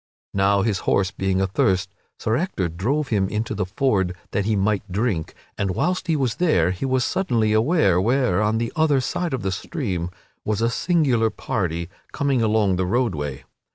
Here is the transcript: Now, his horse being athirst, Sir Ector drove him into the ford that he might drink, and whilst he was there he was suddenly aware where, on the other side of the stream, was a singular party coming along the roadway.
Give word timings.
Now, 0.33 0.63
his 0.63 0.79
horse 0.89 1.11
being 1.11 1.41
athirst, 1.43 1.93
Sir 2.17 2.35
Ector 2.35 2.69
drove 2.69 3.09
him 3.09 3.29
into 3.29 3.53
the 3.53 3.67
ford 3.67 4.15
that 4.31 4.45
he 4.45 4.55
might 4.55 4.91
drink, 4.91 5.35
and 5.59 5.75
whilst 5.75 6.07
he 6.07 6.15
was 6.15 6.37
there 6.37 6.71
he 6.71 6.85
was 6.87 7.05
suddenly 7.05 7.53
aware 7.53 8.01
where, 8.01 8.41
on 8.41 8.57
the 8.57 8.71
other 8.75 8.99
side 8.99 9.31
of 9.31 9.43
the 9.43 9.51
stream, 9.51 10.09
was 10.43 10.59
a 10.59 10.71
singular 10.71 11.29
party 11.29 11.87
coming 12.13 12.41
along 12.41 12.77
the 12.77 12.85
roadway. 12.87 13.43